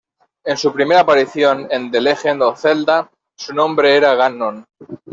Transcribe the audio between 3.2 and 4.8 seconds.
su nombre era "Gannon".